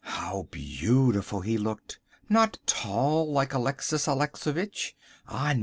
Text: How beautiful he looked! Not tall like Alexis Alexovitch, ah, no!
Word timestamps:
How 0.03 0.47
beautiful 0.49 1.41
he 1.41 1.59
looked! 1.59 1.99
Not 2.27 2.57
tall 2.65 3.31
like 3.31 3.53
Alexis 3.53 4.07
Alexovitch, 4.07 4.95
ah, 5.27 5.53
no! 5.53 5.59